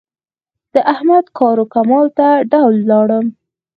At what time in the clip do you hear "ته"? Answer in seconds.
2.17-2.27